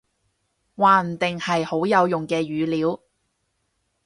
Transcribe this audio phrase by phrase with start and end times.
[0.75, 3.03] 話唔定，係好有用嘅語料